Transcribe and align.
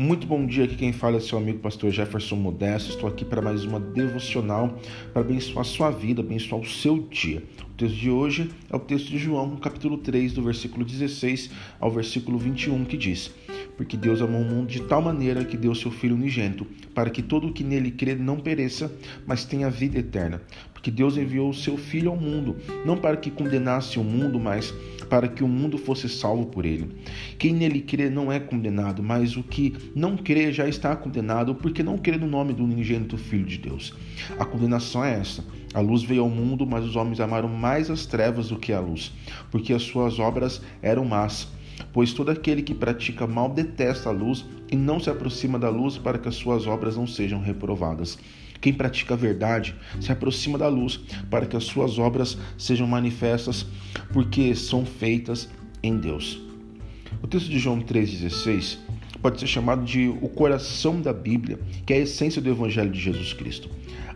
Muito 0.00 0.26
bom 0.26 0.46
dia, 0.46 0.64
aqui 0.64 0.76
quem 0.76 0.94
fala 0.94 1.18
é 1.18 1.20
seu 1.20 1.36
amigo 1.36 1.58
pastor 1.58 1.90
Jefferson 1.90 2.34
Modesto. 2.34 2.88
Estou 2.88 3.06
aqui 3.06 3.22
para 3.22 3.42
mais 3.42 3.66
uma 3.66 3.78
devocional 3.78 4.80
para 5.12 5.20
abençoar 5.20 5.60
a 5.60 5.64
sua 5.64 5.90
vida, 5.90 6.22
abençoar 6.22 6.58
o 6.58 6.64
seu 6.64 7.00
dia. 7.10 7.42
O 7.70 7.74
texto 7.74 7.96
de 7.96 8.10
hoje 8.10 8.50
é 8.70 8.76
o 8.76 8.78
texto 8.78 9.10
de 9.10 9.18
João, 9.18 9.56
capítulo 9.56 9.98
3, 9.98 10.32
do 10.32 10.42
versículo 10.42 10.86
16 10.86 11.50
ao 11.78 11.90
versículo 11.90 12.38
21, 12.38 12.82
que 12.86 12.96
diz: 12.96 13.30
Porque 13.80 13.96
Deus 13.96 14.20
amou 14.20 14.42
o 14.42 14.44
mundo 14.44 14.68
de 14.68 14.82
tal 14.82 15.00
maneira 15.00 15.42
que 15.42 15.56
deu 15.56 15.74
seu 15.74 15.90
Filho 15.90 16.14
unigênito, 16.14 16.66
para 16.94 17.08
que 17.08 17.22
todo 17.22 17.46
o 17.46 17.52
que 17.54 17.64
nele 17.64 17.90
crê 17.90 18.14
não 18.14 18.38
pereça, 18.38 18.92
mas 19.26 19.46
tenha 19.46 19.70
vida 19.70 19.98
eterna. 19.98 20.42
Porque 20.74 20.90
Deus 20.90 21.16
enviou 21.16 21.48
o 21.48 21.54
seu 21.54 21.78
Filho 21.78 22.10
ao 22.10 22.16
mundo, 22.16 22.58
não 22.84 22.98
para 22.98 23.16
que 23.16 23.30
condenasse 23.30 23.98
o 23.98 24.04
mundo, 24.04 24.38
mas 24.38 24.70
para 25.08 25.28
que 25.28 25.42
o 25.42 25.48
mundo 25.48 25.78
fosse 25.78 26.10
salvo 26.10 26.44
por 26.44 26.66
ele. 26.66 26.94
Quem 27.38 27.54
nele 27.54 27.80
crê 27.80 28.10
não 28.10 28.30
é 28.30 28.38
condenado, 28.38 29.02
mas 29.02 29.34
o 29.38 29.42
que 29.42 29.74
não 29.96 30.14
crê 30.14 30.52
já 30.52 30.68
está 30.68 30.94
condenado, 30.94 31.54
porque 31.54 31.82
não 31.82 31.96
crê 31.96 32.18
no 32.18 32.26
nome 32.26 32.52
do 32.52 32.62
unigênito 32.62 33.16
Filho 33.16 33.46
de 33.46 33.56
Deus. 33.56 33.94
A 34.38 34.44
condenação 34.44 35.02
é 35.02 35.14
essa: 35.14 35.42
a 35.72 35.80
luz 35.80 36.02
veio 36.02 36.20
ao 36.20 36.28
mundo, 36.28 36.66
mas 36.66 36.84
os 36.84 36.96
homens 36.96 37.18
amaram 37.18 37.48
mais 37.48 37.90
as 37.90 38.04
trevas 38.04 38.50
do 38.50 38.58
que 38.58 38.74
a 38.74 38.80
luz, 38.80 39.10
porque 39.50 39.72
as 39.72 39.84
suas 39.84 40.18
obras 40.18 40.60
eram 40.82 41.06
más. 41.06 41.48
Pois 41.92 42.12
todo 42.12 42.30
aquele 42.30 42.62
que 42.62 42.74
pratica 42.74 43.26
mal 43.26 43.48
detesta 43.48 44.08
a 44.08 44.12
luz 44.12 44.44
e 44.70 44.76
não 44.76 45.00
se 45.00 45.10
aproxima 45.10 45.58
da 45.58 45.68
luz 45.68 45.98
para 45.98 46.18
que 46.18 46.28
as 46.28 46.34
suas 46.34 46.66
obras 46.66 46.96
não 46.96 47.06
sejam 47.06 47.40
reprovadas. 47.40 48.18
Quem 48.60 48.72
pratica 48.72 49.14
a 49.14 49.16
verdade 49.16 49.74
se 50.00 50.12
aproxima 50.12 50.58
da 50.58 50.68
luz 50.68 51.00
para 51.30 51.46
que 51.46 51.56
as 51.56 51.64
suas 51.64 51.98
obras 51.98 52.36
sejam 52.58 52.86
manifestas, 52.86 53.66
porque 54.12 54.54
são 54.54 54.84
feitas 54.84 55.48
em 55.82 55.96
Deus. 55.96 56.40
O 57.22 57.26
texto 57.26 57.48
de 57.48 57.58
João 57.58 57.80
3,16 57.80 58.78
pode 59.22 59.40
ser 59.40 59.46
chamado 59.46 59.84
de 59.84 60.08
o 60.20 60.28
coração 60.28 61.00
da 61.00 61.12
Bíblia, 61.12 61.58
que 61.86 61.92
é 61.92 61.96
a 61.96 62.00
essência 62.00 62.40
do 62.40 62.50
Evangelho 62.50 62.90
de 62.90 63.00
Jesus 63.00 63.32
Cristo. 63.32 63.68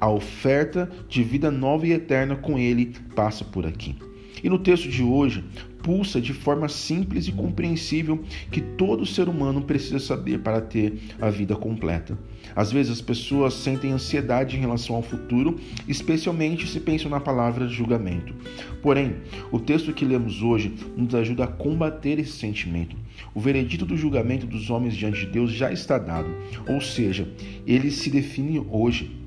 A 0.00 0.10
oferta 0.10 0.90
de 1.08 1.22
vida 1.22 1.50
nova 1.50 1.86
e 1.86 1.92
eterna 1.92 2.34
com 2.36 2.58
ele 2.58 2.94
passa 3.14 3.44
por 3.44 3.66
aqui. 3.66 3.94
E 4.42 4.48
no 4.48 4.58
texto 4.58 4.88
de 4.88 5.02
hoje, 5.02 5.44
pulsa 5.82 6.20
de 6.20 6.32
forma 6.32 6.68
simples 6.68 7.26
e 7.28 7.32
compreensível 7.32 8.22
que 8.50 8.60
todo 8.60 9.06
ser 9.06 9.28
humano 9.28 9.62
precisa 9.62 9.98
saber 9.98 10.40
para 10.40 10.60
ter 10.60 10.98
a 11.20 11.30
vida 11.30 11.56
completa. 11.56 12.18
Às 12.54 12.72
vezes 12.72 12.92
as 12.92 13.00
pessoas 13.00 13.54
sentem 13.54 13.92
ansiedade 13.92 14.56
em 14.56 14.60
relação 14.60 14.96
ao 14.96 15.02
futuro, 15.02 15.58
especialmente 15.86 16.66
se 16.66 16.80
pensam 16.80 17.10
na 17.10 17.20
palavra 17.20 17.68
julgamento. 17.68 18.34
Porém, 18.82 19.16
o 19.52 19.58
texto 19.58 19.92
que 19.92 20.04
lemos 20.04 20.42
hoje 20.42 20.74
nos 20.96 21.14
ajuda 21.14 21.44
a 21.44 21.48
combater 21.48 22.18
esse 22.18 22.32
sentimento. 22.32 22.96
O 23.34 23.40
veredito 23.40 23.84
do 23.84 23.96
julgamento 23.96 24.46
dos 24.46 24.70
homens 24.70 24.96
diante 24.96 25.20
de 25.20 25.32
Deus 25.32 25.52
já 25.52 25.72
está 25.72 25.98
dado, 25.98 26.28
ou 26.66 26.80
seja, 26.80 27.28
ele 27.66 27.90
se 27.90 28.10
define 28.10 28.64
hoje. 28.70 29.20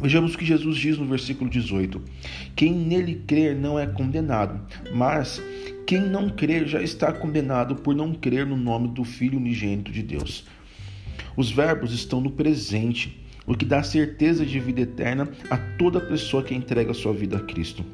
Vejamos 0.00 0.34
o 0.34 0.38
que 0.38 0.44
Jesus 0.44 0.76
diz 0.76 0.98
no 0.98 1.06
versículo 1.06 1.48
18: 1.48 2.02
Quem 2.54 2.72
nele 2.72 3.22
crer 3.26 3.56
não 3.56 3.78
é 3.78 3.86
condenado, 3.86 4.60
mas 4.92 5.42
quem 5.86 6.00
não 6.00 6.28
crer 6.28 6.68
já 6.68 6.82
está 6.82 7.12
condenado 7.12 7.76
por 7.76 7.94
não 7.94 8.12
crer 8.12 8.44
no 8.44 8.56
nome 8.56 8.88
do 8.88 9.04
Filho 9.04 9.38
unigênito 9.38 9.90
de 9.90 10.02
Deus. 10.02 10.44
Os 11.36 11.50
verbos 11.50 11.92
estão 11.92 12.20
no 12.20 12.30
presente, 12.30 13.24
o 13.46 13.54
que 13.54 13.64
dá 13.64 13.82
certeza 13.82 14.44
de 14.44 14.60
vida 14.60 14.82
eterna 14.82 15.30
a 15.48 15.56
toda 15.56 16.00
pessoa 16.00 16.42
que 16.42 16.54
entrega 16.54 16.92
sua 16.92 17.12
vida 17.12 17.38
a 17.38 17.40
Cristo. 17.40 17.84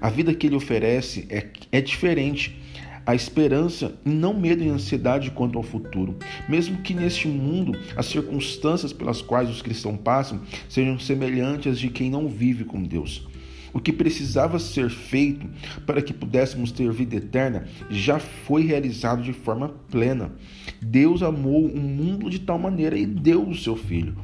A 0.00 0.08
vida 0.08 0.34
que 0.34 0.46
ele 0.46 0.56
oferece 0.56 1.26
é, 1.28 1.48
é 1.70 1.80
diferente. 1.80 2.61
A 3.04 3.14
esperança 3.14 3.94
e 4.06 4.10
não 4.10 4.32
medo 4.32 4.62
e 4.62 4.68
ansiedade 4.68 5.30
quanto 5.30 5.58
ao 5.58 5.64
futuro. 5.64 6.16
Mesmo 6.48 6.78
que 6.78 6.94
neste 6.94 7.26
mundo 7.26 7.76
as 7.96 8.06
circunstâncias 8.06 8.92
pelas 8.92 9.20
quais 9.20 9.50
os 9.50 9.60
cristãos 9.60 9.98
passam 10.02 10.40
sejam 10.68 10.98
semelhantes 10.98 11.72
às 11.72 11.78
de 11.80 11.88
quem 11.88 12.10
não 12.10 12.28
vive 12.28 12.64
com 12.64 12.82
Deus. 12.82 13.26
O 13.72 13.80
que 13.80 13.92
precisava 13.92 14.58
ser 14.58 14.90
feito 14.90 15.48
para 15.86 16.02
que 16.02 16.12
pudéssemos 16.12 16.70
ter 16.70 16.92
vida 16.92 17.16
eterna 17.16 17.66
já 17.90 18.18
foi 18.18 18.66
realizado 18.66 19.22
de 19.22 19.32
forma 19.32 19.70
plena. 19.90 20.32
Deus 20.80 21.22
amou 21.22 21.66
o 21.66 21.80
mundo 21.80 22.28
de 22.28 22.38
tal 22.38 22.58
maneira 22.58 22.96
e 22.98 23.06
deu 23.06 23.48
o 23.48 23.56
seu 23.56 23.74
filho. 23.74 24.14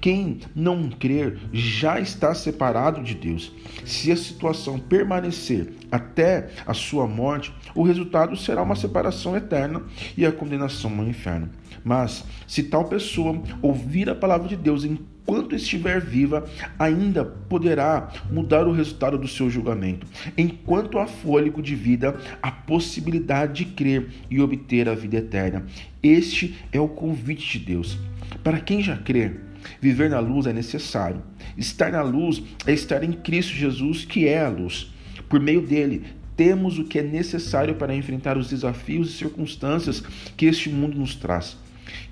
Quem 0.00 0.38
não 0.54 0.88
crer 0.90 1.38
já 1.52 2.00
está 2.00 2.34
separado 2.34 3.02
de 3.02 3.14
Deus. 3.14 3.52
Se 3.84 4.10
a 4.12 4.16
situação 4.16 4.78
permanecer 4.78 5.72
até 5.90 6.50
a 6.66 6.74
sua 6.74 7.06
morte, 7.06 7.52
o 7.74 7.82
resultado 7.82 8.36
será 8.36 8.62
uma 8.62 8.76
separação 8.76 9.36
eterna 9.36 9.82
e 10.16 10.26
a 10.26 10.32
condenação 10.32 10.98
ao 10.98 11.06
inferno. 11.06 11.50
Mas 11.82 12.24
se 12.46 12.62
tal 12.64 12.84
pessoa 12.84 13.42
ouvir 13.60 14.08
a 14.08 14.14
palavra 14.14 14.48
de 14.48 14.56
Deus 14.56 14.84
enquanto 14.84 15.54
estiver 15.54 16.00
viva, 16.00 16.44
ainda 16.78 17.24
poderá 17.24 18.10
mudar 18.30 18.66
o 18.66 18.72
resultado 18.72 19.18
do 19.18 19.28
seu 19.28 19.48
julgamento. 19.50 20.06
Enquanto 20.36 20.98
há 20.98 21.06
fôlego 21.06 21.62
de 21.62 21.74
vida, 21.74 22.16
a 22.42 22.50
possibilidade 22.50 23.64
de 23.64 23.72
crer 23.72 24.08
e 24.30 24.40
obter 24.40 24.88
a 24.88 24.94
vida 24.94 25.16
eterna. 25.16 25.66
Este 26.02 26.54
é 26.72 26.80
o 26.80 26.88
convite 26.88 27.58
de 27.58 27.66
Deus. 27.66 27.98
Para 28.42 28.60
quem 28.60 28.82
já 28.82 28.96
crê, 28.96 29.32
Viver 29.80 30.10
na 30.10 30.20
luz 30.20 30.46
é 30.46 30.52
necessário. 30.52 31.22
Estar 31.56 31.92
na 31.92 32.02
luz 32.02 32.42
é 32.66 32.72
estar 32.72 33.02
em 33.02 33.12
Cristo 33.12 33.52
Jesus, 33.52 34.04
que 34.04 34.28
é 34.28 34.44
a 34.44 34.48
luz. 34.48 34.92
Por 35.28 35.40
meio 35.40 35.62
dele, 35.62 36.04
temos 36.36 36.78
o 36.78 36.84
que 36.84 36.98
é 36.98 37.02
necessário 37.02 37.76
para 37.76 37.94
enfrentar 37.94 38.36
os 38.36 38.48
desafios 38.48 39.10
e 39.10 39.12
circunstâncias 39.12 40.00
que 40.36 40.46
este 40.46 40.68
mundo 40.68 40.98
nos 40.98 41.14
traz. 41.14 41.56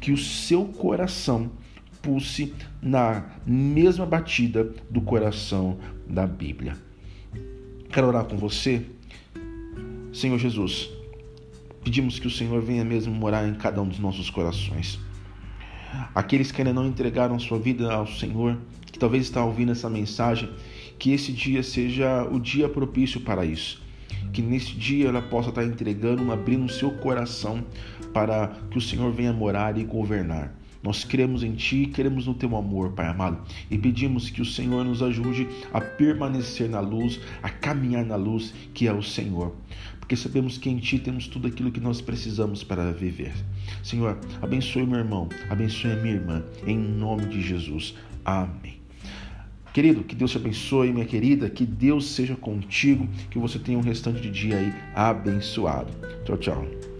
Que 0.01 0.13
o 0.13 0.19
seu 0.19 0.65
coração 0.67 1.51
pulse 2.01 2.53
na 2.81 3.25
mesma 3.47 4.05
batida 4.05 4.73
do 4.91 5.01
coração 5.01 5.79
da 6.07 6.27
Bíblia. 6.27 6.77
Quero 7.91 8.09
orar 8.09 8.25
com 8.25 8.37
você. 8.37 8.85
Senhor 10.13 10.39
Jesus, 10.39 10.91
pedimos 11.83 12.19
que 12.19 12.27
o 12.27 12.31
Senhor 12.31 12.61
venha 12.61 12.85
mesmo 12.85 13.15
morar 13.15 13.47
em 13.49 13.55
cada 13.55 13.81
um 13.81 13.89
dos 13.89 13.99
nossos 13.99 14.29
corações. 14.29 14.99
Aqueles 16.15 16.51
que 16.51 16.61
ainda 16.61 16.73
não 16.73 16.87
entregaram 16.87 17.39
sua 17.39 17.59
vida 17.59 17.93
ao 17.93 18.07
Senhor, 18.07 18.59
que 18.87 18.99
talvez 18.99 19.25
está 19.25 19.45
ouvindo 19.45 19.73
essa 19.73 19.91
mensagem, 19.91 20.51
que 20.99 21.13
esse 21.13 21.33
dia 21.33 21.63
seja 21.63 22.25
o 22.31 22.39
dia 22.39 22.69
propício 22.69 23.21
para 23.21 23.45
isso. 23.45 23.83
Que 24.33 24.41
nesse 24.41 24.73
dia 24.73 25.09
ela 25.09 25.21
possa 25.21 25.49
estar 25.49 25.65
entregando, 25.65 26.31
abrindo 26.33 26.65
o 26.65 26.69
seu 26.69 26.93
coração 26.93 27.65
para 28.13 28.49
que 28.71 28.79
o 28.79 28.81
Senhor 28.81 29.11
venha 29.13 29.33
morar 29.33 29.77
e 29.77 29.85
governar. 29.85 30.55
Nós 30.83 31.05
cremos 31.05 31.43
em 31.43 31.55
Ti, 31.55 31.91
cremos 31.93 32.27
no 32.27 32.35
Teu 32.35 32.57
amor, 32.57 32.93
Pai 32.93 33.07
amado, 33.07 33.43
e 33.71 33.79
pedimos 33.79 34.31
que 34.31 34.43
o 34.43 34.45
Senhor 34.45 34.85
nos 34.85 35.03
ajude 35.03 35.49
a 35.73 35.81
permanecer 35.81 36.69
na 36.69 36.81
luz, 36.81 37.21
a 37.43 37.49
caminhar 37.49 38.05
na 38.05 38.17
luz 38.17 38.53
que 38.75 38.89
é 38.89 38.93
o 38.93 39.03
Senhor, 39.03 39.55
porque 40.01 40.17
sabemos 40.17 40.59
que 40.59 40.69
em 40.69 40.79
Ti 40.79 40.99
temos 40.99 41.29
tudo 41.29 41.47
aquilo 41.47 41.71
que 41.71 41.81
nós 41.81 42.01
precisamos 42.01 42.65
para 42.65 42.93
viver. 42.93 43.33
Senhor, 43.83 44.19
abençoe 44.41 44.87
meu 44.87 44.99
irmão, 44.99 45.29
abençoe 45.49 45.93
a 45.93 45.97
minha 45.97 46.15
irmã, 46.15 46.43
em 46.67 46.77
nome 46.77 47.27
de 47.27 47.41
Jesus. 47.41 47.95
Amém. 48.25 48.83
Querido, 49.73 50.05
que 50.05 50.15
Deus 50.15 50.31
te 50.31 50.37
abençoe, 50.37 50.93
minha 50.93 51.07
querida, 51.07 51.49
que 51.49 51.65
Deus 51.65 52.11
seja 52.11 52.37
contigo, 52.37 53.09
que 53.31 53.39
você 53.39 53.59
tenha 53.59 53.79
um 53.79 53.83
restante 53.83 54.21
de 54.21 54.31
dia 54.31 54.59
aí 54.59 54.75
abençoado. 54.95 55.91
Tchau, 56.25 56.37
tchau. 56.37 56.92